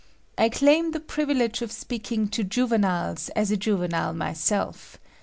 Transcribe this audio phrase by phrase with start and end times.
[0.35, 4.97] I claim the privilege of speaking to juveniles as a juvenile myself.